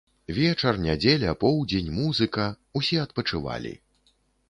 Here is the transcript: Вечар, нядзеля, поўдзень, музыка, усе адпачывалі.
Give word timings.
Вечар, 0.37 0.79
нядзеля, 0.85 1.35
поўдзень, 1.45 1.93
музыка, 1.99 2.51
усе 2.83 2.97
адпачывалі. 3.07 3.79